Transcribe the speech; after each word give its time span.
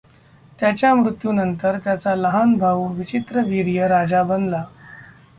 त्याच्या 0.59 0.93
मृत्यूनंतर 0.95 1.77
त्याचा 1.83 2.15
लहान 2.15 2.55
भाऊ 2.57 2.87
विचित्रवीर्य 2.93 3.87
राजा 3.87 4.23
बनला. 4.23 4.63